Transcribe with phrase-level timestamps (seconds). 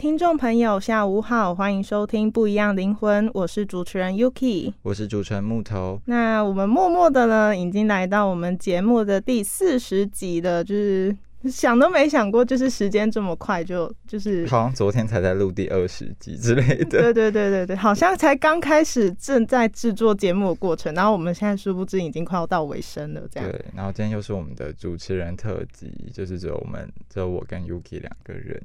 [0.00, 4.72] 听众朋友，下午好，欢迎收听《不一样灵魂》，我是主持人 Yuki。
[4.80, 6.00] 我是主持人木头。
[6.06, 16.84] 那我们默默的呢，已经来到我们节目的第四十集了，就是想都没想过，就是时间这么快就就是，好像昨天才在录第二十集之类的。
[16.86, 23.50] 对对对对对，好像才刚开始正在制作节目的过程，然后我们现在殊不知已经快要到尾声了，这样。
[23.50, 28.58] 对，然后今天又是我们的主持人特辑，就是只有我们，只有我跟 Yuki 两个人。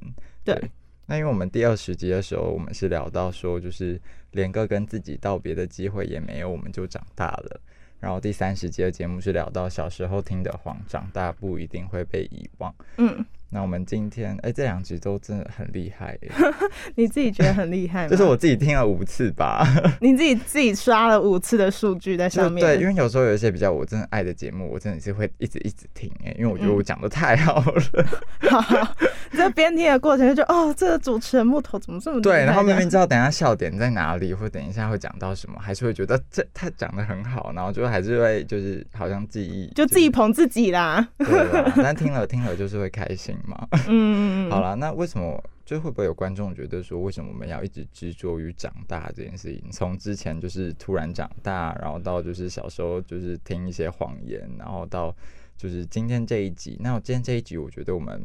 [0.46, 0.72] 对
[1.08, 4.00] 那因为我们第二十集的时候，我们是聊到说，就是
[4.32, 7.62] 连个跟自己道别的机会也没有，我们就长大了。
[8.00, 12.74] 然后第三十集的节目是聊到小时候听的谎，长大不一定会被遗忘。
[12.98, 16.32] 嗯，那我们今天，哎、这两集都真的很厉害耶，
[16.96, 18.10] 你自己觉得很厉害吗？
[18.10, 19.66] 就是我自己听了五次吧。
[20.02, 27.82] 你自己自己刷了五次的数据在上面，对，因为有时候有一些比较我真的爱的节目，我真的是会一直一直听哎，因为我觉得我讲的太好了。
[28.50, 28.96] 好好，
[29.32, 41.08] 你在边听的过程就觉得哦，这个主持人木头怎么这么对，然后明明知道等一下笑点在哪里，或等一下会讲到什么，还是会觉得这他讲的很好，然后就还是会就是好像记忆就自己捧自己啦。
[41.18, 43.68] 对啦，但听了听了就是会开心嘛。
[43.88, 49.72] 嗯， 好啦，那为什么就会不会有观众觉得说，为什么我们要一直执着于长大这件事情？
[49.72, 55.16] 从之前就是突然长大，然后到就是小时候就是听一些谎言，然后到
[55.58, 56.78] 就是今天这一集。
[56.80, 58.24] 那我今天这一集，我觉得我们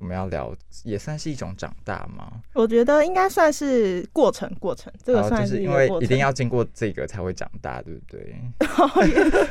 [0.00, 0.52] 我们要聊
[0.82, 2.32] 也算是一种长大吗？
[2.54, 5.88] 我觉得应该算是过程，过程这个算就是因为。
[6.00, 8.34] 一定要经过这个才会长大，对不对？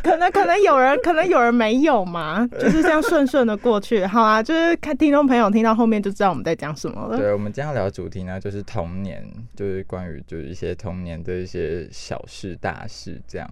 [0.02, 4.06] 可能可能有人可能有人没有嘛， 就是这样顺顺的过去。
[4.06, 7.18] 好啊，就是看听众朋友听到后面就知道我们在讲什么了。
[7.18, 9.24] 对，我们今天要聊的主题呢，就是童年，
[9.56, 13.48] 就是关于就是一些童年的一些小事大事这样。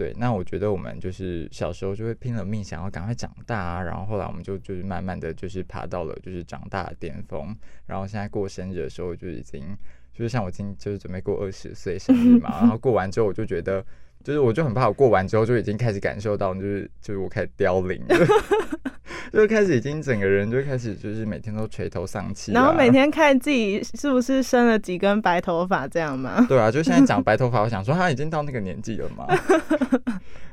[0.00, 9.76] 对，那我觉得我们就是小时候就会拼了命想要赶快长大啊，然后后来我们就就是慢慢的就是爬到了就是长大的巅峰，然后现在过生日的时候就已经
[10.14, 13.84] 就是像我今就是准备过二十岁生日嘛， 然后过完之后我就觉得。
[14.22, 18.16] 就是我就很怕，我过完之后就已经开始感受到，就是就是我开始凋零了，
[19.32, 26.44] 就开始已经整个人就开始就是每天都垂头丧气、啊，然后每天看自己是不是生了几根白头发这样吗？
[26.48, 29.26] 对啊，就现在长 白头发，我想说他已经到那个年纪了嘛。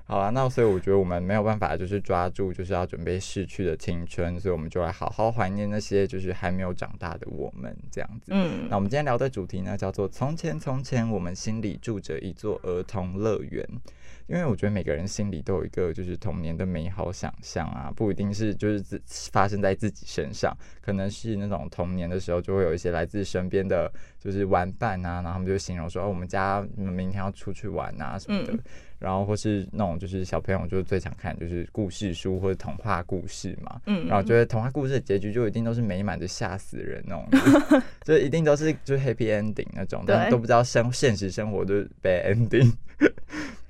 [0.08, 8.32] 好啊，那所以我觉得我们没有办法，就是抓住就是要准备逝去的青春，所以我们就来好好怀念那些就是还没有长大的我们这样子。
[8.34, 13.68] 嗯那我们今天聊的主题呢，叫做“从前从前，我们心里住着一座儿童乐园”。
[14.28, 19.02] 因为我觉得每个人心里都有一个就是童年的美好想象啊，不一定是就是自
[19.32, 23.90] 发生在自己身上，可能是那种童年的时候就会有一些来自身边的
[24.20, 28.52] 就是玩伴啊，然后他们就形容说哦，我们家明天要出去玩啊什么的。
[28.54, 28.60] 嗯
[29.00, 40.32] 然后或是那种就是小朋友就最常看就是故事书或者童话故事嘛，嗯，然后觉得童话故事的结局就一定都是美满的吓死人那种， 就一定都是就是 happy ending 那种，但对。
[40.32, 42.72] 都不知道生现实生活就是 bad ending。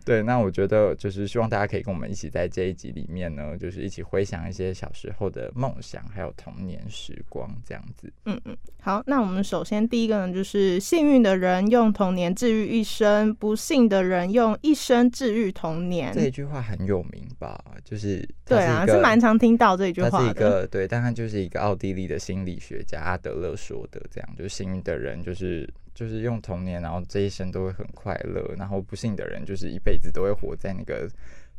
[0.07, 8.09] 对，那我觉得就是希望大家可以跟我们一起在这一集里面呢，就是一起回想一些小时候的梦想，还有童年时光这样子。
[8.24, 16.13] 嗯嗯，好，那我们首先第一个呢，就是幸运的人用童年治愈一生，不幸的人用一生治愈童年。
[16.13, 17.62] 这一句话很有名吧？
[17.83, 20.33] 就是它对啊，是蛮常听到这一句他是一。
[20.33, 31.09] 个对，但他就是一个奥地利的心理学家阿德勒说的，这样就是幸运的人就是就是用童年，然后这一生都会很快乐，然后不幸的人就是一辈子都会活在那个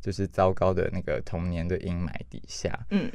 [0.01, 2.87] 就是糟糕的那个童年的阴霾底下。
[2.91, 3.11] 嗯，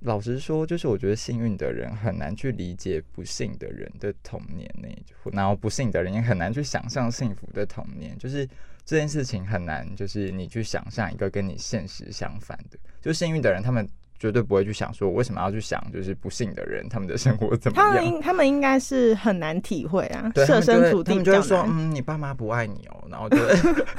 [0.00, 4.88] 老实说，就是我觉得幸运的人很难去理解不幸的人的童年呢，
[5.32, 8.14] 然后不幸的人也很难去想象幸福的童年。
[8.18, 8.46] 就是
[8.84, 12.78] 这件事情很难，就是你去想象一个跟你现实相反的。
[13.00, 13.88] 就幸运的人，他们
[14.18, 17.86] 绝对不会去想说，我为什么要去想，就是不幸的人他们的生活怎么样？
[17.86, 23.54] 他们应他们应该是很难体会啊，设身处地他们就会说，嗯，你爸妈不爱你哦，然后就会，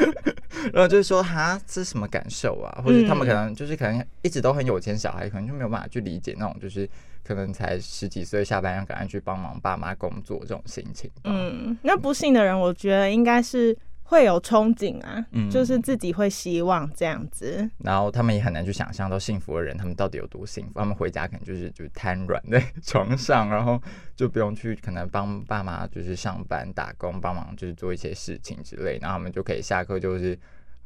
[0.73, 2.81] 然后就是说，哈，这是什么感受啊？
[2.83, 6.89] 或者他们可能就是可能一直都很有钱，小孩可能就没有办法去理解那种就是
[7.23, 11.09] 可能才十几岁下班要赶快去帮忙爸妈工作这种心情。
[11.25, 13.77] 嗯，那不幸的人，我觉得应该是
[14.09, 17.69] 会有憧憬啊，嗯就是自己会希望这样子。
[17.79, 20.71] 然后他们也很难去想象到幸福的人，他们到底有多幸福。
[20.75, 23.81] 他们回家可能就是就是瘫软在床上，然后
[24.15, 30.39] 就不用去可能帮爸妈就是上班打工，帮忙就是做一些事情之类，然后他们就可以下课就是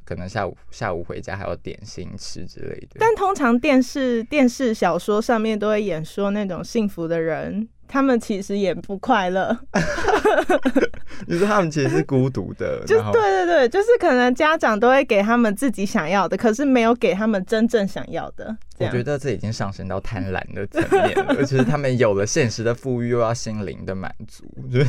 [0.03, 2.95] 可能下午下午回家还有点心吃之类的。
[2.97, 9.55] 但通常电视、电视小说上面都会演说那种幸福的人，他们其实也不快乐。
[11.27, 18.55] 你说他们其实是孤独的， 就对对对，就是可能家长都会给他们自己想要的，可是没有给他们真正想要的。
[18.77, 24.45] 我觉得这已经上升到贪婪的层面了，而且是他们有了现实的富裕，又要心灵的满足。
[24.71, 24.87] 就是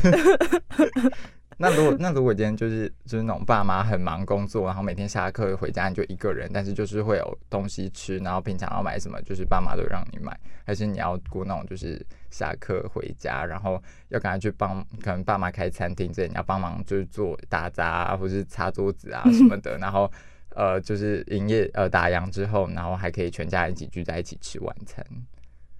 [1.63, 10.37] 那如果那如果今天就是就是那种爸妈很忙工作，然后每天下课回家你就一个人，但是就是会有东西吃，然后平常要买什么，就是爸妈都让你买，
[10.67, 20.11] 还是你要过那种就是下课回家，然后要赶快去帮，可能爸妈开餐厅这里，你要帮忙就是做打杂啊，或是擦桌子啊什么的， 然后。
[20.55, 25.03] 呃，就是营业呃打烊之后，然后还可以全家人一起聚在一起吃晚餐。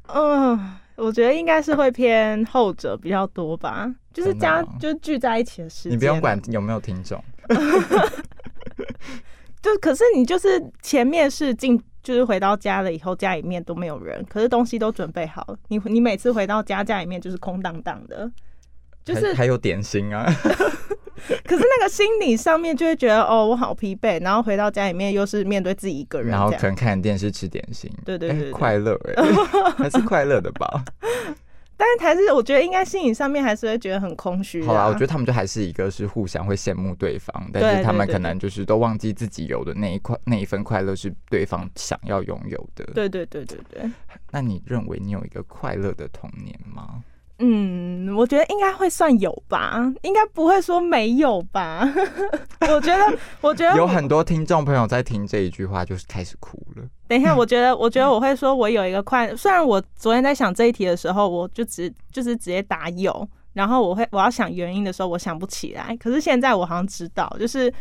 [0.09, 4.69] 嗯，我觉得应该是会偏后者比较多吧，就是家吗？
[4.79, 5.93] 就聚在一起的时间。
[5.93, 7.23] 你不用管，有没有听众，
[9.63, 18.31] 就可是你就是前面是进，就是回到家了以后，家里面都没有人，可是东西都准备好了，你你每次回到家，家里面就是空荡荡的，
[19.05, 20.27] 就是还还有点心啊，
[21.45, 29.25] 可是那个心理上面就会觉得哦，我好疲惫，然后回到家里面又是面对自己一个人，然后可能看电视吃点心，哎对对对对快乐哎，
[29.79, 30.85] 还是快乐的吧。
[31.75, 34.67] 但是还是我觉得应该心理上面还是会觉得很空虚、啊。
[34.67, 43.91] 好啦，我觉得他们就还是一个是互相会羡慕对方，但是他们可能就是都忘记自己有的那一块那一份快乐是对方想要拥有的。，对对对对对，
[44.31, 47.03] 那你认为你有一个快乐的童年吗？
[47.45, 51.83] 嗯，我觉得应该会算有吧，应该不会说没有吧。
[52.71, 56.85] 我觉得，我觉得有很多听众朋友在听这一句话，就是开始哭了。
[57.09, 59.35] 等一下，我觉得，我觉得我会说，我有一个快。
[59.35, 65.97] 虽然我昨天在想这一题的时候，我就直就是直接答有，然后我会我要想原因的时候，我想不起来。
[65.97, 67.73] 可是现在我好像知道，就是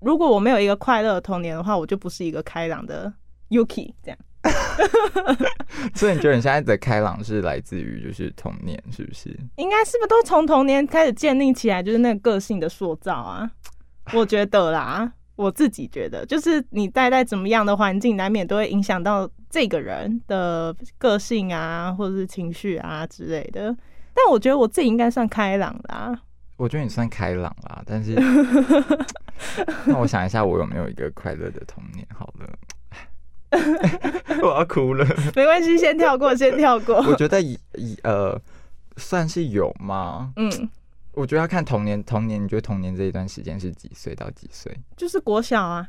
[0.00, 3.12] 如果我没有一个快乐的童年的话，我就不是一个开朗的
[3.50, 4.18] Yuki 这样。
[5.94, 9.28] 所以你觉得你现在的开朗是来自于就是童年，是不是？
[9.56, 13.50] 应该是不是都从童年开始建立起来，就是那个个性的塑造啊？
[14.14, 23.76] 我觉得啦，我自己觉得，就是你待在怎么样的环境，难免都会影响到这个人的个性啊，或者是情绪啊之类的。
[24.14, 26.18] 但我觉得我自己应该算开朗啦。
[26.56, 28.14] 我觉得你算开朗啦，但是
[29.86, 32.06] 那我想一下，我有没有一个快乐的童年？
[32.14, 32.48] 好了。
[34.42, 35.06] 我要哭了。
[35.34, 37.14] 没关系，先跳过，先跳过 我。
[37.16, 38.40] 觉得以以呃，
[38.96, 40.32] 算是有吗？
[40.36, 40.50] 嗯，
[41.12, 44.74] 我觉得要看童年，童年，你觉得童年这一段时间是几岁到几岁？
[44.96, 45.86] 就是国小啊，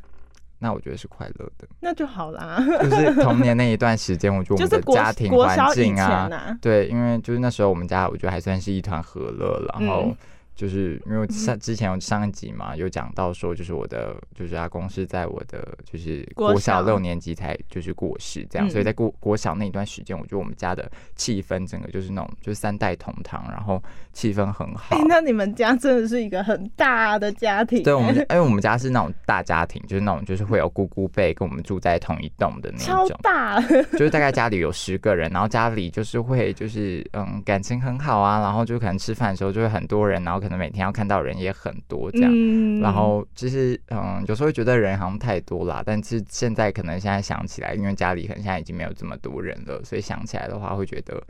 [0.60, 2.64] 那我觉得是快乐的，那就好啦。
[2.82, 10.18] 就是童年那一段时间，我觉得我们的就是家庭环境啊，呐、对，因为就是那时候我们家，我觉得还算是一团和乐，然后嗯
[10.56, 16.72] 就是因为上之前有上一集嘛，有讲到说，就是我的就是阿公是在我的就是国国小。
[16.72, 18.70] 小六年级才就是过世这样，嗯。
[18.70, 23.82] 所以在国国小那一段时间，我觉得我们家的气氛整个就是那种就是三代同堂，然后
[24.14, 24.96] 气氛很好。
[24.96, 25.02] 哎、。
[25.08, 33.60] 那你们家真的是一个很大的家庭、对，我们因为我们家是那种大家庭，就是那种就是会有姑姑辈跟我们住在同一栋的那种，大，
[33.92, 42.32] 就是大概家里有十个人，然后家里就是会就是嗯感情很好啊，然后就可能吃饭的时候就会很多人，然后可能每天要看到人也很多这样。
[42.34, 51.22] 嗯然后其实，嗯，有时候会觉得人好像太多啦，但是现在可能现在想起来，因为家里可能现在已经没有这么多人了，所以想起来的话，会觉得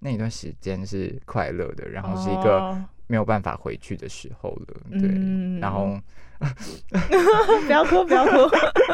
[0.00, 4.66] 那一段时间是快乐的，然后是一个哦没有办法回去的时候了。
[4.92, 5.98] 对，嗯然后
[7.66, 8.32] 不要哭，不要哭。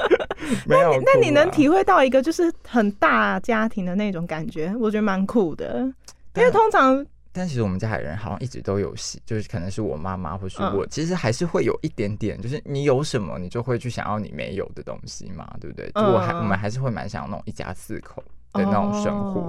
[0.67, 5.93] 没有哭啦，那你能体会到一个就是很大家庭的那种感觉，我觉得蛮酷的。
[6.35, 7.05] 因为通常
[7.41, 10.77] 但其实我们家里人好像一直都有戏，就是可能是我妈妈或是嗯。
[10.77, 15.91] 我，其实还是会有一点点，就是你有什么，你就会去想要你没有的东西嘛，对不对？
[15.93, 16.37] 就我还、嗯。
[16.41, 19.41] 我们还是会蛮想要那种一家四口的那种生活，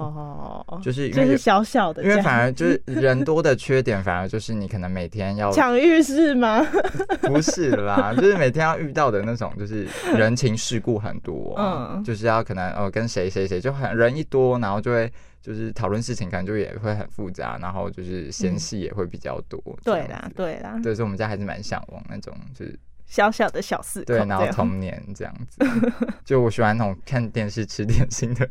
[0.67, 6.65] 哦就是因为就是小小的，因为反而就是 人多的缺点，反而就是你可能每天要抢浴室吗？
[7.23, 19.59] 不是啦，就是每天要遇到的那种，就是人情世故很多、啊，嗯就是要可能哦跟谁谁谁就很人一多，然后就会就是讨论事情，可能就也会很复杂，然后就是嫌隙也会比较多。
[19.83, 22.77] 这对，啦对啦，对，所以我们家还是蛮向往那种就是
[23.11, 25.59] 小小的小四口对，然后童年这样子。
[26.23, 28.49] 就我喜欢那种看电视吃点心的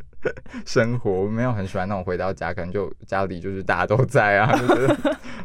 [0.66, 4.94] 生活，我没有很喜欢那种回到家可能就家里就是大家都在啊， 就觉得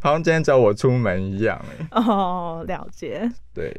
[0.01, 3.31] 好像今天只有我出门一样哎、哦，了解。
[3.53, 3.73] 对，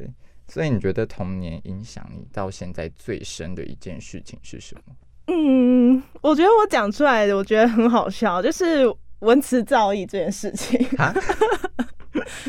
[0.48, 4.94] 所以你觉得童年影响你到现在最深的一件事情是什么？
[5.26, 8.86] 嗯，我觉得我讲出来的，我觉得很好笑，就是
[9.18, 10.82] 文词造诣这件事情。
[10.96, 11.14] 啊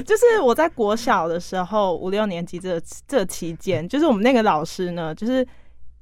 [0.05, 5.45] 就是我在国小的时候，五六年级这这期间，就是我们那个老师呢，就是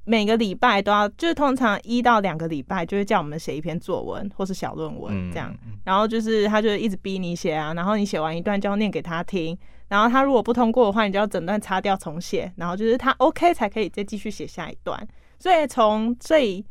[0.04, 5.52] 每个礼拜都要，就是通常一到两个礼拜就会叫我们写一篇作文或是小论文这样。
[5.64, 9.56] 嗯然后就是他就一直逼你写啊，然后你写完一段就要念给他听，
[9.86, 15.00] 然后他如果不通过的话，你就要整段擦掉重写，然后就是他 OK 才可以再继续写下一段。
[15.38, 16.64] 所以从最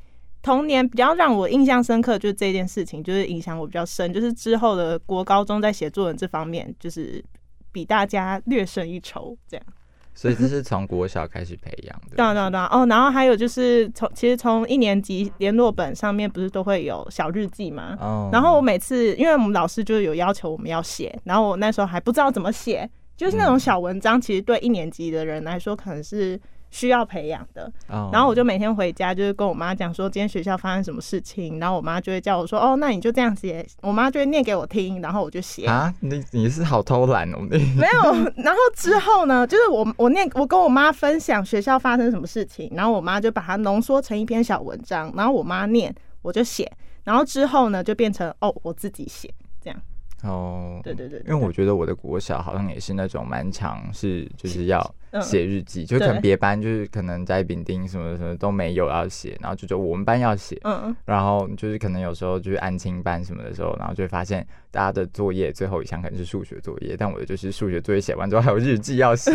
[0.45, 7.23] 童年比较让我印象深刻，就是这件事情，就是影响我比较深，就是之后的国高中在写作文这方面，就是
[7.71, 9.65] 比大家略胜一筹这样。
[10.13, 12.15] 所以这是从国小开始培养的。
[12.15, 17.97] 对对对哦，然后还有就是从其实从一年级联络本上面不是都会有小日记吗？
[17.99, 22.87] 哦然后我每次，因为我们老师就有要求我们要写，然后我那时候还不知道怎么写，
[23.17, 26.39] 就是那种小文章，其实对一年级的人来说可能是
[26.75, 27.72] 需要培养的。
[27.88, 35.65] 哦然后我就每天回家就是跟我妈讲说今天学校发生什么事情，然后我妈就会叫我说哦，那你就这样写，我妈就会念给我听，然后我就写。
[35.65, 38.13] 啊，你你是好偷懒哦，你没有，
[38.44, 46.70] 然后之后呢，就是我我念我跟我妈分享学校发生什么事情，然后我妈就把它浓缩成一篇小文章，然后我妈念，我就写，
[47.05, 49.82] 然后之后呢就变成哦我自己写这样。
[50.24, 69.31] 哦，对对对对因为我觉得我的国小好像也是那种蛮长，是就是要嗯写日记，就可能别班就是可能在丙丁什么什么都没有要写，然后就就我们班要写，嗯，然后就是可能有时候就是安亲班什么的时候，然后就会发现大家的作业最后一项可能是数学作业，但我的就是数学作业写完之后还有日记要写。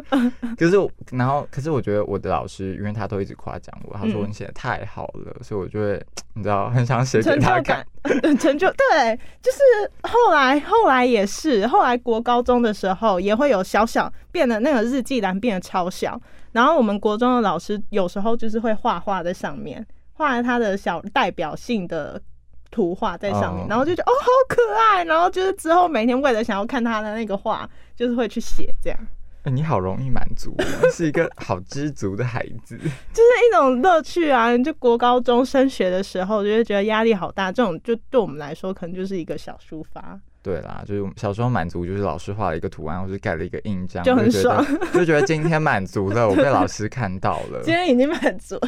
[0.58, 6.02] 可是我，然后可是我觉得我的老师，因为他都一直夸奖我，他说嗯你写的太好了，所以我就会
[6.34, 9.58] 你知道很想写给成就他感看。， 成就对，就是
[10.02, 16.20] 后来后来也是，后来国高中的时候也会有小小变得那个日记栏变得超小，
[16.52, 22.22] 然后我们国中的老师有时候就是会画画在上面，画他的小代表性的。
[22.72, 28.98] 图画在上面哦然后就觉得哦好可爱，然后就是之后每天为了想要看他的那个画，就是会去写这样，
[29.42, 32.78] 哎你好容易满足哦，是一个好知足的孩子。
[33.12, 34.56] 就是一种乐趣啊！
[34.56, 40.16] 就国高中升学的时候，就会觉得压力好大，这种就对我们来说可能就是一个小抒发。
[40.42, 47.60] 对啦，就是小时候满足，就是老师画了一个图案，或是盖了一个印章，就很觉得就觉得今天满足了，我被老师看到了。
[47.64, 48.58] 今天已经满足，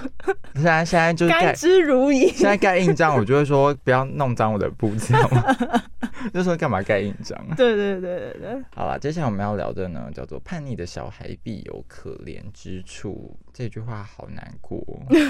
[0.55, 2.29] 现在现在就是盖甘之如饴。
[2.33, 5.43] 现在盖印章，我就会说不要弄脏我的布，知道吗？
[6.33, 7.55] 就说干嘛盖印章啊？
[7.57, 13.37] 对对对对对，好了，接下来我们要聊的呢，叫做“叛逆的小孩必有可怜之处”。
[13.53, 14.83] 这句话好难过，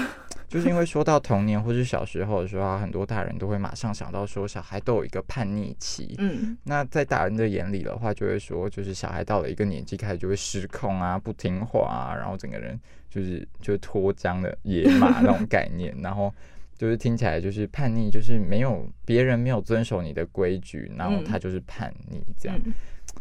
[0.47, 6.15] 就是因为说到童年或是小时候的时候啊，很多大人都会马上想到说，小孩都有一个叛逆期。
[6.19, 16.33] 嗯，那在大人的眼里的话，就会说，就是小孩到了一个年纪，开始就会失控啊，不听话啊，然后整个人就是就是脱缰的野马那种概念， 然后
[16.77, 22.57] 就是听起来就是叛逆，就是没有别人没有遵守你的规矩，然后他就是叛逆这样。
[22.65, 22.73] 嗯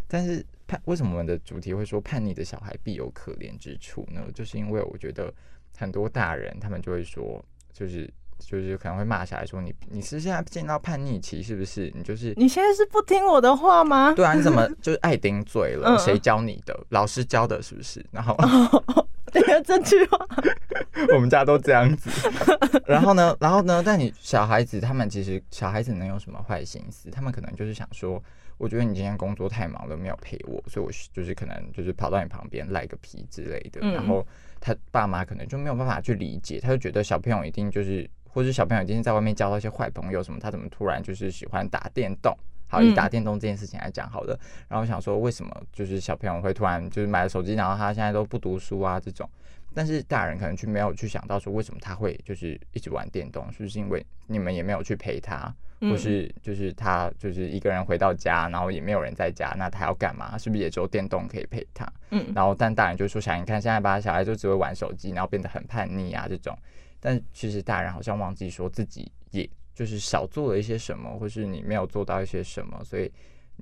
[0.09, 4.23] 但是叛为什么我们的主题会说叛逆的小孩必有可怜之处呢？
[4.35, 5.33] 就是因为我觉得
[5.77, 11.93] 很多大人他们就会说，就是就是可能会骂小孩说你你是现在进到叛逆期是不是？
[11.95, 14.15] 你就是你现在是不听我的话吗？
[14.17, 15.91] 对啊，你怎么就是爱顶嘴了？
[15.91, 16.87] 嗯谁教你的？
[16.89, 18.03] 老师教的，是不是？
[18.11, 18.35] 然后
[19.31, 20.27] 这个这句话，
[21.15, 22.09] 我们家都这样子。
[22.87, 23.83] 然后呢，然后呢？
[23.85, 27.11] 但你小孩子他们其实小孩子能有什么坏心思？
[27.11, 28.23] 他们可能就是想说，
[28.63, 33.81] 我觉得你今天工作太忙了，没有陪我，所以我就是可能就是跑到你旁边赖个皮之类的。
[33.83, 34.25] 嗯然后
[34.61, 42.33] 他爸妈可能就没有办法去理解，他就觉得小朋友一定就是，或者小朋友今天在外面交到一些坏朋友什么，他怎么突然就是喜欢打电动？
[42.69, 44.39] 好，以嗯打电动这件事情来讲好了。
[44.69, 49.29] 然后我想说，为什么就是小朋友会突然就是买了手机，然后他现在都不读书啊这种？
[49.75, 60.37] 但是大人可能去没有去想到说为什么他会就是一直玩电动，是不是因为你们也没有去陪他，嗯或是就是他就是一个人回到家，然后也没有人在家，那他要干嘛？
[60.39, 61.91] 是不是也只有电动可以陪他？
[62.11, 66.57] 嗯然后但大人就说想你看现在吧，小孩就只会玩手机，然后变得很叛逆啊这种。
[67.01, 73.11] 但其实大人好像忘记说自己也就是少做了一些什么，或是你没有做到一些什么，所以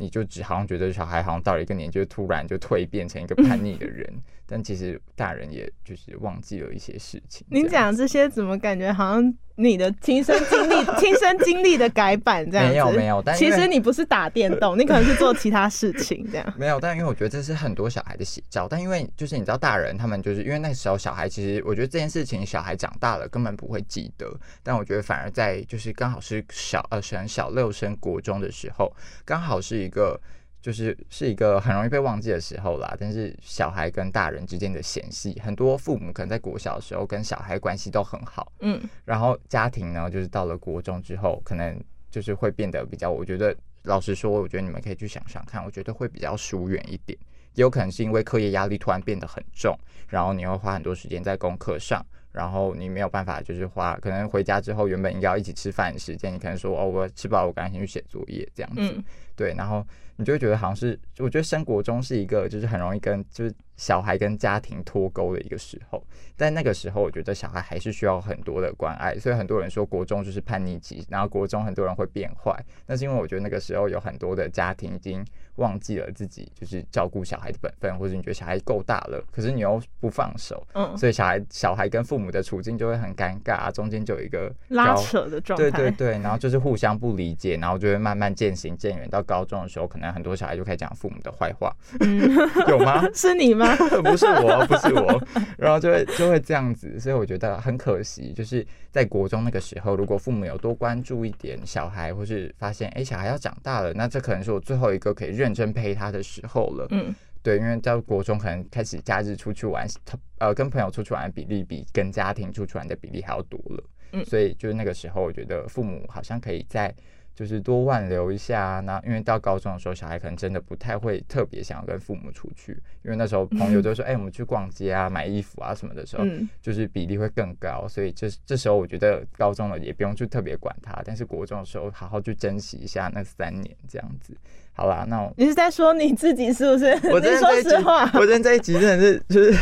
[0.00, 4.10] 你就只好像觉得小孩好像到了一个年纪，就突然就蜕变成一个叛逆的人。
[4.46, 7.46] 但其实大人也就是忘记了一些事情。
[7.50, 12.72] 你讲这些怎么感觉好像你的亲身经历、 亲身经历的改版这样子？
[12.72, 16.54] 没有没有但其实你不是打电动， 你可能是做其他事情这样。
[16.56, 24.30] 没有，但因为我觉得这是很多小孩的写照，但因为就是你知道，大人他们就是因为那时候小孩，其实我觉得这件事情小孩长大了根本不会记得，
[24.62, 28.90] 但我觉得反而在就是刚好是小呃升小六升国中的时候，
[29.24, 30.18] 刚好是一个
[30.60, 32.96] 就是是一个很容易被忘记的时候啦。
[32.98, 41.78] 但是小孩跟大人之间的嫌隙，很多父母可能在国小的时候跟小孩关系都很好，嗯然后家庭呢，就是到了国中之后，可能
[42.10, 47.18] 就是会变得比较，我觉得老实说，我觉得你们可以去想想看，我觉得会比较疏远一点。
[47.54, 49.76] 也有可能是因为课业压力突然变得很重，
[50.08, 52.00] 然后你会花很多时间在功课上，
[52.30, 58.80] 然后你没有办法就是花，可能回家之后原本应该要一起吃饭的时间，你可能说哦，我吃饱，我赶紧去写作业这样子。
[58.82, 59.02] 嗯
[59.34, 59.84] 对，然后
[60.20, 66.04] 你就会觉得好像是，我觉得升国中是一个就是很容易跟就是小孩跟家庭脱钩的一个时候，
[66.36, 72.54] 但那个时候我觉得小孩还是需要很多的关爱，所以很多人说国中就是叛逆期，然后国中很多人会变坏，
[72.86, 75.24] 那是因为我觉得那个时候有很多的家庭已经
[75.56, 85.70] 忘记了自己就是照顾小孩的本分，或者你觉得小孩够大了，可是你又不放手，嗯，所以小孩小孩跟父母的处境就会很尴尬，中间就有一个拉扯的状态。
[85.70, 89.08] 对对对，然后就是互相不理解，然后就会慢慢渐行渐远。
[89.08, 92.20] 到高中的时候，可能很多小孩就开始讲父母的坏话，嗯，
[92.68, 93.02] 有吗？
[93.14, 93.74] 是你吗？
[94.04, 95.22] 不是我，不是我，
[95.58, 106.86] 然后就会就会这样子，所以我觉得很可惜，就是在国中那个时候，如果父母有多关注一点小孩，或是发现哎、诶小孩要长大了，那这可能是我最后一个可以认真陪他的时候了。
[106.90, 113.84] 嗯对，因为到国中可能开始假日出去玩，他呃跟朋友出去玩的比例比跟家庭出去玩的比例还要多了。
[114.12, 116.94] 嗯所以就是那个时候，我觉得父母好像可以在
[117.40, 118.82] 就是多挽留一下。
[118.84, 122.72] 那因为到高中的时候，小孩可能真的不太会特别想要跟父母出去，
[123.02, 134.36] 因为那时候朋友 都说：“哎、我们去逛街啊，买衣服啊什么的时候，嗯，就是比例会更高。”所以这这时候我觉得高中了也不用去特别管他，但是国中的时候好好去珍惜一下那三年这样子。
[134.74, 136.86] 好啦，那我你是在说你自己是不是？
[137.10, 139.58] 我 你说今天这一集实话，，我今天这一集真的是就是。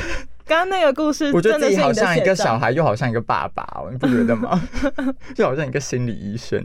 [0.48, 2.58] 刚刚那个故事，我觉得自己好像一个小。
[2.58, 4.58] 孩，又好像一个爸爸哦，你不觉得吗？
[5.36, 6.60] 就好像一个心理医生。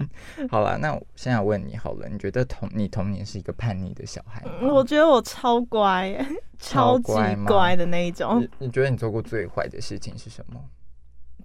[0.50, 4.52] 好了，那我现在问你好了，你觉得童你童年是一个叛逆的小孩吗？
[4.62, 6.26] 嗯我觉得我超乖耶，
[6.58, 7.13] 超级
[7.46, 10.60] 乖的那一种你，你觉得你做过最坏的事情是什么？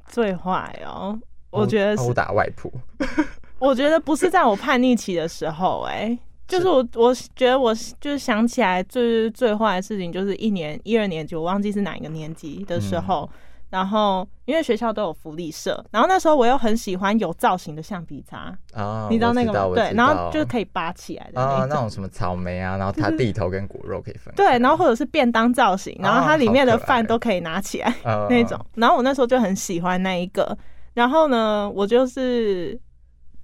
[0.07, 1.19] 最坏哦。
[1.51, 2.71] 我觉得是殴打外婆。
[3.59, 6.17] 我觉得不是在我叛逆期的时候、哎，
[6.49, 13.29] 就是我，我觉得我就是想起来最最坏的事情，就是一年一二年级，我忘记是哪一个年级的时候。
[13.33, 13.39] 嗯
[13.71, 19.75] 然后，因为学校都有福利社，然后那时候我又很喜欢有造型的橡皮擦，啊，你知道那个吗？
[19.75, 21.91] 对，然后就是可以拔起来的啊，那种。
[21.91, 24.37] 什么草莓啊，然后它地头跟果肉可以分开。
[24.43, 27.95] 对，然后或者是便当造型，然后啊它里面的饭都可以拿起来。
[28.05, 28.59] 呃那种。
[28.75, 30.57] 然后我那时候就很喜欢那一个，
[30.95, 32.81] 然后呢，我就是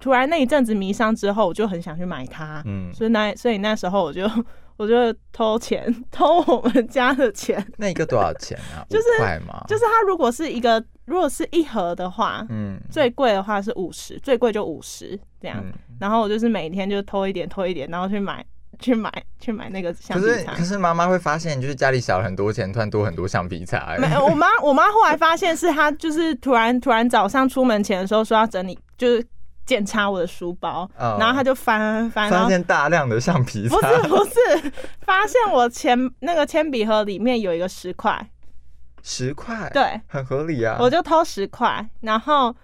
[0.05, 4.29] 突然那一阵子迷上之后，我就很想去买它，嗯，所以那所以那时候我就
[4.77, 8.85] 我就偷钱， 偷我们家的钱，那一个多少钱啊？
[8.87, 9.63] 就是五块吗？
[9.67, 15.57] 就是它如果是一个如果是一盒的话，嗯，最贵的话是五十，最贵就五十这样。
[15.59, 18.45] 嗯然后我就是每天就偷一点偷一点，然后去买
[18.77, 20.51] 去买去买那个橡皮擦。
[20.53, 23.97] 是可是妈妈会发现，就是家里少了很多钱，突然多很多橡皮擦、欸。
[23.97, 29.25] 没有，我妈我妈后来发现是她就是突然突然早上出门前的时候说要整理，就是
[29.65, 31.17] 检查我的书包，哦。
[31.19, 38.29] 然后他就翻翻，发现大量的橡皮擦，不是不是，发现我铅那个铅笔盒里面有一个十块，
[39.03, 40.77] 十块，，对，很合理啊。
[40.79, 42.55] 我就偷十块，然后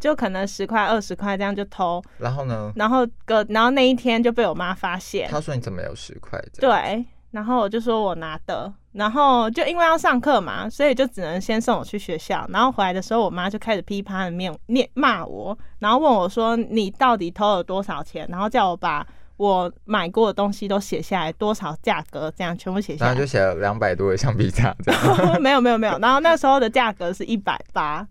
[0.00, 6.40] 就可能十块二十块这样就偷，然后呢，然后个然后那一天就被我妈发现，他说你怎么有十块？
[6.60, 19.06] 对，然后我就说我拿的，然后就因为要上课嘛，所以就只能先送我去学校，然后回来的时候，我妈就开始噼啪的念念骂我，然后问我说你到底偷了多少钱，然后叫我把
[19.36, 23.10] 我买过的东西都写下来，多少价格，这样全部写下来。
[23.12, 25.00] 然后就写了两百多的橡皮擦，这样。
[25.40, 28.04] 没有没有没有，然后那时候的价格是一百八，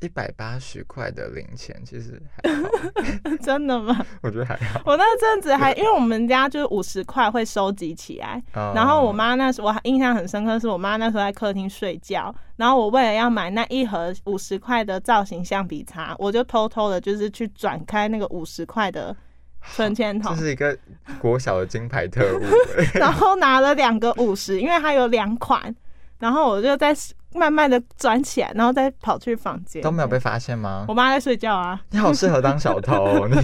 [0.00, 2.68] 一百八十块的零钱其实还好，
[3.42, 4.04] 真的吗？
[4.22, 4.80] 我觉得还好。
[4.84, 19.14] 我那阵子还因为我们家就是五十块会收集起来，然后我妈那时候我还印象很深刻，是我妈那时候在客厅睡觉，然后我为了要买那一盒五十块的造型橡皮擦，我就偷偷的就是去转开那个五十块的
[19.74, 20.76] 存钱筒这，是一个
[21.20, 22.42] 国小的金牌特务、
[22.76, 25.74] 欸 然后拿了两个五十，因为它有两款，
[26.18, 26.94] 然后我就在
[27.34, 30.94] 慢慢的转起来，然后再跑去房间，都没有被发现吗我？
[30.94, 31.80] 妈在睡觉啊。
[31.90, 33.36] 你好适合当小偷哦， 你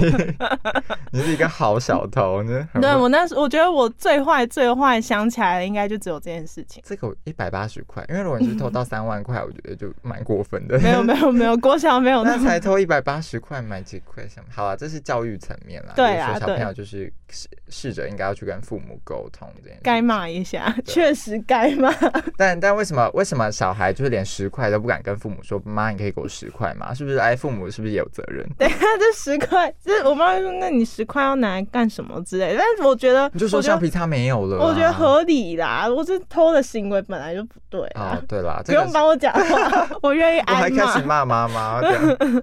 [1.12, 2.49] 你是一个好小偷，你
[2.81, 6.83] 对我那时我觉得我最坏最坏想起来的应该就只有这件事情。
[6.87, 10.79] 这个一百八十块，因为如果你是偷到三万块，我觉得就蛮过分的。
[10.81, 14.47] 没有没有没有，郭晓没有那那才偷一百八十块买几块什么？
[14.51, 15.92] 好啊，这是教育层面啦。
[15.94, 19.81] 对啊小朋友就是试试着应该要去跟父母沟通这件事。
[19.83, 21.92] 该骂一下，确实该骂。
[22.37, 25.61] 但但为什么为什么小孩就是连十块都不敢跟父母说？
[25.65, 26.95] 妈，你可以给我十块吗？
[26.95, 27.17] 是不是？
[27.17, 28.49] 哎，父母是不是也有责任？
[28.57, 32.59] 等一下这十块，就是我妈会说，那你十块要拿来干什么之类的。
[32.59, 34.67] 但是我觉得，你就说橡皮擦没有了、啊。
[34.69, 35.89] 我觉得合理啦。
[35.89, 41.25] 我这偷的行为本来就不对啊哦，，对啦，不这个用帮我讲话， 我愿意我还挨开始骂。
[41.25, 41.81] 妈妈，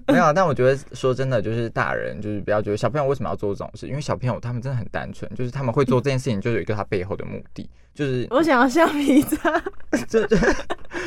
[0.08, 0.32] 没有啊。
[0.32, 9.50] 但我觉得说真的，就是大人就是不要觉得小朋友为什么要做这种事，因为小朋友他们真的很单纯，就是他们会做这件事情，就有一个他背后的目的，就是我想要橡皮擦，
[10.08, 10.36] 就 就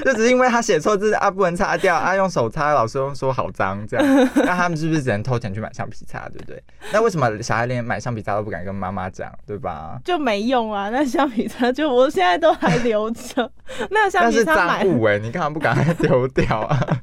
[0.04, 4.06] 就只是因为他写错字啊，不能擦掉啊，用手擦，老师又说好脏这样，
[4.46, 6.62] 那他们是不是只能偷钱去买橡皮擦，对不对？
[6.94, 10.00] 那为什么小孩连买橡皮擦都不敢跟妈妈讲，对吧？
[10.06, 10.90] 就没用啊。
[10.90, 13.52] 那橡皮擦就我现在都还留着，
[13.90, 17.00] 那橡皮擦买赃物哎，你干嘛不赶快丢掉啊？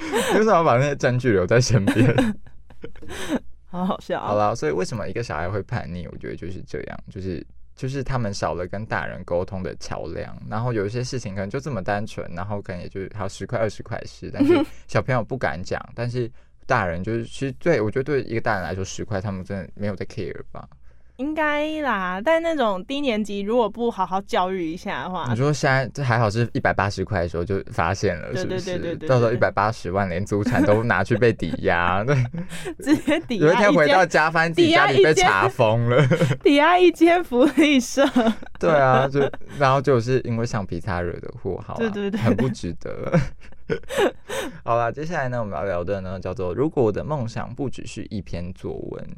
[0.00, 2.34] 你为什么要把那些证据留在身边？
[3.70, 4.20] 好好笑。
[4.20, 6.06] 好了，所以为什么一个小孩会叛逆？
[6.12, 7.44] 我觉得就是这样，就是
[7.74, 14.54] 就是他们少了跟大人沟通的桥梁，然后有一些事情可能就这么单纯，然后可能也就是还有十块二十块是，但是
[14.86, 16.30] 小朋友不敢讲，但是
[16.66, 20.68] 大人就是其实对我觉得对一个大人来说十块他们真的没有在 care 吧？
[21.16, 28.96] 应该啦，但那种低年级如果不好好教育一下的话你，说现在这还好是一百八十块的时候就发现了，是不是？
[29.06, 32.16] 到时候一对百八十万连祖产都拿去被抵押，对，
[32.82, 36.04] 直接抵 有一天回到，家，发现自己抵押家里被查封了。
[36.42, 38.04] 抵押一间福利社。
[38.58, 39.20] 对啊，就
[39.58, 43.12] 然后就是因为橡皮擦惹的祸，好啦，对对对很不值得。
[44.64, 49.08] 好啦，接下来呢，我们要聊的呢叫做“如果我的梦想不只是一篇作文”，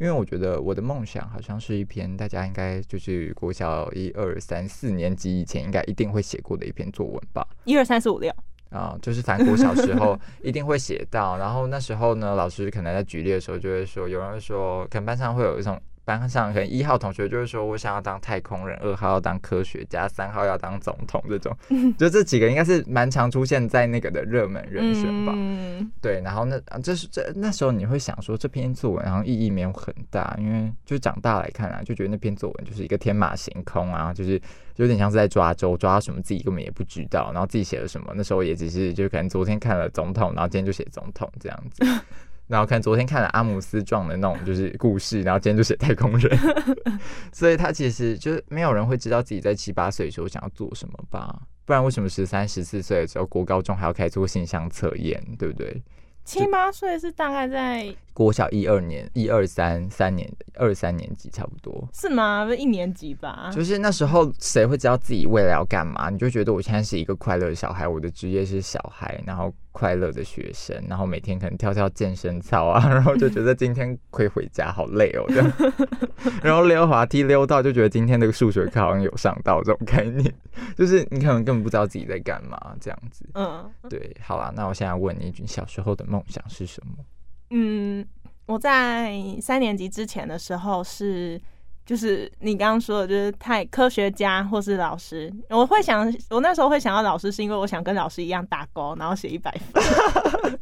[0.00, 7.46] 因为我觉得我的梦想好像是一篇大家应该就是国小一二三四年级以前应该一定会写过的一篇作文吧。
[7.64, 8.34] 一二三四五六，
[8.70, 21.56] 啊、就是反国小时候 一定会写到，然后那时候呢，老师可能在举例的时候就会说，有人会说，可能班上会有一种班上可能一号同学就会说我想要当太空人，二号要当科学家，三号要当总统，这种，
[21.96, 25.32] 就这几个应该是蛮常出现在那个的热门人选吧。
[25.36, 34.40] 嗯，对，然后那啊这是这那时候你会想说这篇作文然后意义没有很大，因为就长大来看啊，就觉得那篇作文就是一个天马行空啊，就是
[34.76, 41.84] 有点像是在抓周，抓什么自己根本也不知道，然后自己写了什么，那时候也只是就可能昨天看了总统，然后今天就写总统这样子。
[42.50, 46.38] 然后可能昨天看了阿姆斯壮的那种就是故事，然后今天就写太空人，
[47.32, 51.42] 所以他其实就是没有人会知道自己在七八岁的时候想要做什么吧？
[51.64, 55.80] 不然为什么十三、十四岁的时候国高中还要开始做性向测验，对不对？
[56.24, 61.88] 七八岁是大概在国小一二年、一二三三年、二三年级差不多。
[61.94, 62.44] 是吗？
[62.44, 63.50] 不一年级吧？
[63.50, 66.10] 就是那时候，谁会知道自己未来要干嘛？
[66.10, 75.52] 你就觉得我现在是一个快乐的小孩，我的职业是小孩，然后快乐的学生，然后每天可能跳跳健身操啊， 然后就觉得今天可以回家，好累哦，这样。
[76.44, 80.30] 然后溜滑梯溜到，就觉得今天的数学课好像有上到这种概念，
[80.76, 83.24] 就是你可能根本不知道自己在干嘛，这样子。
[83.32, 87.02] 嗯对，好啦，那我现在问你，一句小时候的梦想是什么？
[87.50, 88.06] 嗯，
[88.46, 91.40] 我在三年级之前的时候是。
[91.86, 99.82] 就是你刚刚说的，就是太科学家或是老师，我会想，我那时候会想要老师，是因为我想跟老师一样打勾，然后写一百分。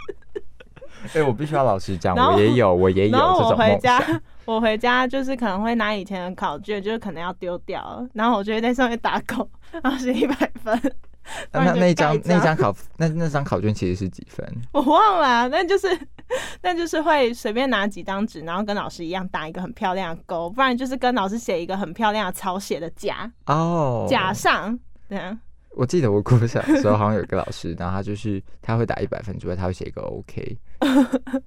[1.13, 9.47] 哎、我必须要老实讲，我也有，我也有然后我回家想。，我回家就是可能会拿以前的考卷，就是可能要丢掉了，然后我就会在上面打勾，
[9.83, 10.81] 然后写一百分。
[11.53, 14.47] 不然就那那张那张考 那那张考卷其实是几分？
[14.73, 15.89] 我忘了啊、但就是
[16.63, 25.39] 那就是会随便拿几张纸，然后跟老师一样打一个很漂亮的勾，不然就是跟老师写一个很漂亮的草写的甲哦，甲上，对啊，
[25.77, 30.59] 我记得我国小的时候好像有一个老师，然后他就是他会打一百分之外，他会写一个 OK。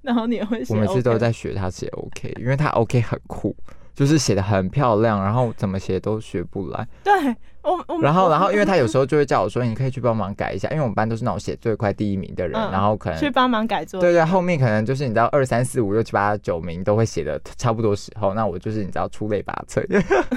[0.02, 3.54] 然后你也会写我每次都在学他写 OK，因为他 OK 很酷，
[3.94, 6.86] 就是写的很漂亮，然后怎么写都学不来。
[7.04, 7.12] 对
[8.00, 19.84] 然后，然后，因为他有时候就会叫我说，你可以去帮忙改一下，因为我们班都是那种写最快第一名的人，嗯然后可能去帮忙改作业，对对，后面可能就是你知道二三四五六七八九名都会写的差不多时候，那我就是你知道出类拔萃，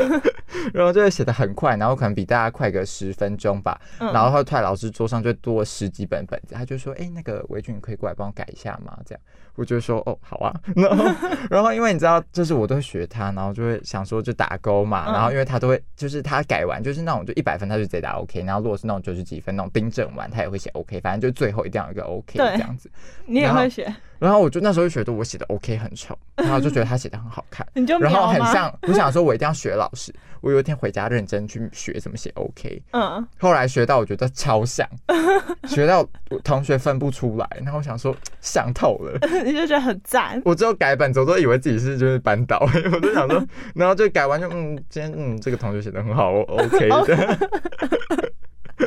[0.73, 4.11] 然后就会写的很快，然后可能比大家快个十分钟吧，嗯。
[4.13, 8.97] 然后突然老师桌上就多十几本本子，他就说，哎、那个维俊你可以过来帮我改一下吗？
[9.05, 9.21] 这样，
[9.55, 11.05] 我就说，哦，好啊， 然后
[11.49, 15.13] 然后因为你知道，就是我都会学他，然后就会想说就打勾嘛，嗯。
[15.13, 22.89] 然后因为他都会就是他改完就是那种就一百分他就直接打 OK，然后如果是那种九十几分那种订正完他也会写 OK，反正就最后一定要有一个 OK 这样子。
[23.25, 23.93] 你也会写，
[24.25, 28.25] 然后我就那时候就觉得我写的 OK 很丑，然后就觉得他写的很好看， 你就然后？
[28.27, 30.11] 很像，我想说我一定要学老师。
[30.41, 34.88] 我有一天回家认真去学怎么写 OK，嗯，后来学到我觉得超像，
[35.67, 36.07] 学到
[36.43, 39.17] 同学分不出来，然后我想说想透了。
[39.43, 40.39] 你就觉得很赞。
[40.45, 42.59] 我之后改本子，我都以为自己是就是班导，
[42.93, 47.49] 我就想说，然后就改完就嗯，今天嗯这个同学写的很好我，OK 的。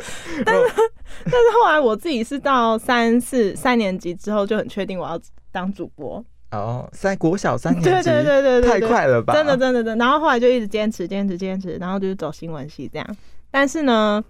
[0.45, 0.61] 但是
[1.25, 5.19] 但是后来我自己是到三四三年级之后就很确定我要
[5.51, 9.33] 当主播，哦，三国小三年级，对对对对对太快了吧？
[9.33, 10.05] 真的真的真的。
[10.05, 13.17] 然后后来就一直坚持坚持坚持，然后就是走新闻系这样。
[13.51, 14.23] 但是呢，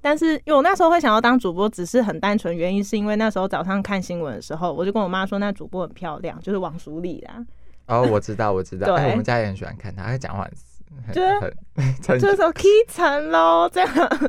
[0.00, 7.44] 但是因为我那时候会想要当主播，只是很单纯原因是因为那时候早上看新闻的时候，我就跟我妈说那主播很漂亮，就是王淑丽啦。
[7.86, 10.56] 哦，我知道，我知道， 对哎，我们家也很喜欢看她，她讲话很很
[11.12, 13.88] 就是就是说 k 层喽，这样。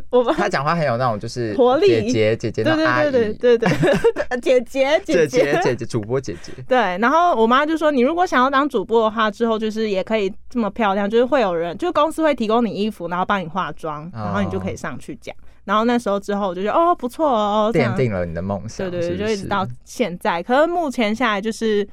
[0.10, 1.88] 我们他讲话很有那种就是活力。
[1.88, 5.28] 姐姐姐姐对对对对对对，姐姐 姐姐。
[5.28, 15.36] 姐姐姐主播姐姐，对， 然后我妈就说，你如果想要当主播的话，之后就是也可以这么漂亮，就是会有人，就是公司会提供你衣服，然后帮你化妆，然后你就可以上去讲。
[15.64, 20.42] 然后那时候之后，我就觉得哦不错哦，奠定了你的梦想，对对对，就一直是到现在。
[20.42, 21.88] 可是目前下来，就是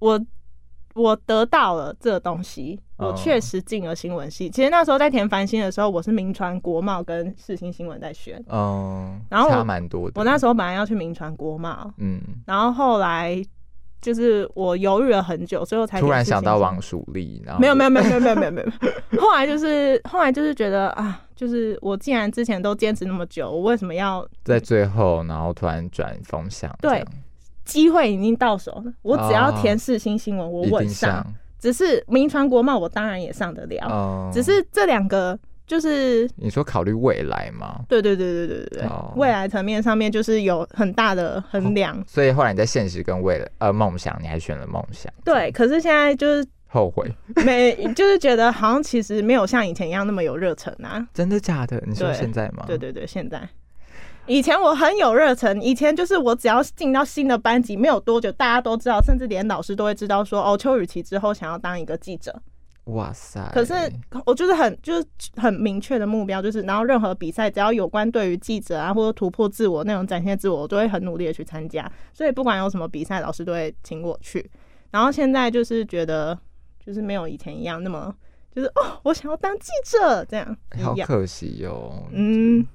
[0.00, 0.20] 我
[0.94, 4.50] 我得到了这个东西，我哦确实进了新闻系。
[4.50, 8.42] 其实那时候在填繁星的时候，我是民传、国贸跟世新新闻在选。
[8.48, 10.20] 嗯，然后差蛮多的。
[10.20, 13.42] 我那时候本来要去民传、国贸，嗯，然后后来
[14.00, 18.62] 就是我犹豫了很久，最后才突然想到王淑丽，然后没有没有没有没有没有没有没
[19.12, 27.04] 有，后来就是后来就是觉得啊，就是我既然之前都坚持那么久，我为什么要在最后，然后突然转风向，对
[27.64, 31.24] 机会已经到手了，我只要哦填世新新闻，我稳上。
[31.58, 37.82] 只是名传国贸，我当然也上得了，哦，只是这两个就是你说考虑未来吗？
[37.88, 42.02] 对对对对对对对，哦未来层面上面就是有很大的衡量。
[42.04, 47.08] 所以后来你在现实跟未来呃梦想，你还选了梦想，对，可是现在就是后悔？
[47.46, 51.06] 没，就是觉得好像其实没有像以前一样那么有热忱啊。
[51.14, 51.80] 真的假的？
[51.86, 52.64] 你说对现在吗？
[52.66, 53.48] 对对对，现在。
[54.26, 62.40] 以前我很有热忱，以前就是我只要进到新的班级，没有多久，大家都知道，甚至连老师都会知道说，哦，邱雨琪之后想要当一个记者。
[62.86, 63.40] 哇塞！
[63.54, 63.72] 可是
[64.26, 65.06] 我就是很就是
[65.36, 71.88] 很明确的目标，就是然后任何比赛只要有关对于记者啊或者突破自我那种展现自我，我都会很努力的去参加。
[72.12, 74.50] 所以不管有什么比赛，老师都会请我去。
[74.90, 76.36] 然后现在就是觉得
[76.84, 78.12] 就是没有以前一样那么
[78.52, 80.56] 就是哦，我想要当记者这样。
[80.82, 82.02] 好可惜哦。
[82.10, 82.66] 嗯，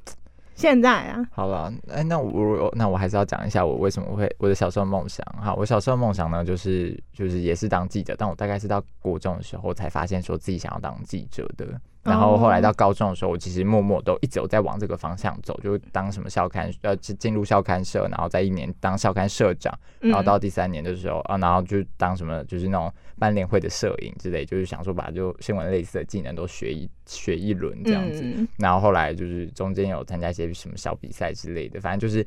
[0.58, 5.54] 现在啊，好了，哎，那我我那我还是要讲一下我为什么会我的小时候梦想哈。
[5.54, 11.68] 我小时候梦想呢，就是就是也是当记者，但我大概是到国中的时候才发现说自己想要当记者的。
[12.02, 28.22] 然后后来到高中的时候，我其实默默都一直有在往这个方向走，就当什么校刊呃进进入校刊社，然后在一年当校刊社长，嗯然后到第三年的时候啊，然后就当什么就是那种班联会的摄影之类，就是想说把就新闻类似的技能都学一学一轮这样子。
[28.24, 32.26] 嗯然后后来就是中间有参加一些什么小比赛之类的，反正就是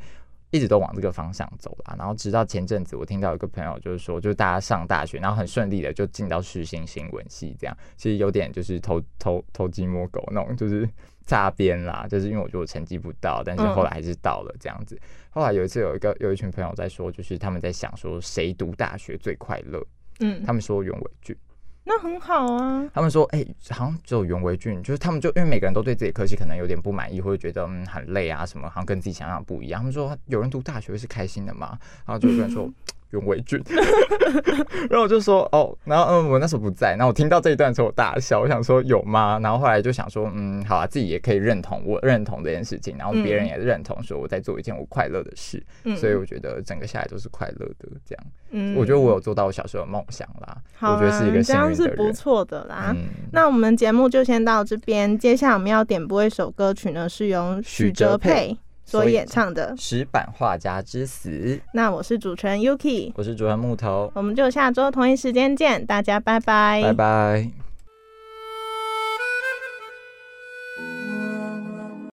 [0.51, 1.95] 一直都往这个方向走啦。
[1.99, 10.89] 然后直到前阵子，我听到有个朋友就是说，就是大家上大学，然后很顺利的就进到世新新闻系，这样其实有点就是偷偷偷鸡摸狗那种，就是
[11.25, 12.07] 擦边啦。
[12.11, 14.99] 就是因为我觉得我成绩不到，但是后来还是到了这样子。
[15.31, 19.81] 后来有一次有一个有一群朋友在说，就是他们在想说谁读大学最快乐，
[20.21, 21.37] 嗯，他们说袁伟俊。
[21.83, 22.89] 那很好啊。
[22.95, 29.81] 他们说，哎、好像只有袁维俊，就是他们就因为每个人都对自己科系可能有点不满意，或者觉得嗯很累啊什么，好像跟自己想象不一样。
[29.81, 31.79] 他们说有人读大学是开心的吗？
[32.07, 32.71] 然后就有个人说
[33.11, 33.61] 袁维俊，
[34.89, 39.39] 然后我就说哦，然后嗯我那时候不在，然后我听到这一段的时候我大笑，我想说有吗？
[39.43, 48.25] 然后后来就想说嗯好啊，自己也可以认同我认同这件事情，然后别人也认同说我在做一件我快乐的事，嗯所以我觉得整个下来都是快乐的这样。
[48.53, 51.89] 嗯我觉得我有做到我小时候的梦想啦，好我觉得是一啊个这样是。
[51.97, 52.93] 不错的啦。
[52.97, 58.57] 嗯那我们节目就先到这边，接下来我们要点播一首歌曲呢，是由许许哲佩
[58.91, 59.75] 所演唱的。
[59.79, 67.70] 石板画家之死，那我是主持人 Yuki，我是主持人木头，我们就下周同一时间见，大家拜拜，拜拜。